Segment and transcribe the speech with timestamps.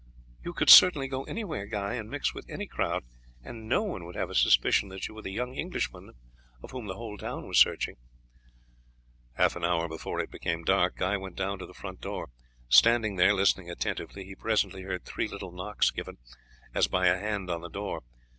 [0.43, 3.03] "You could certainly go anywhere, Guy, and mix with any crowd,
[3.43, 6.13] and no one would have a suspicion that you were the young Englishman
[6.59, 7.97] for whom the whole town was searching."
[9.33, 12.29] Half an hour before it became dark, Guy went down to the front door.
[12.67, 16.17] Standing there listening attentively, he presently heard three little knocks given,
[16.73, 18.01] as by a hand on the door.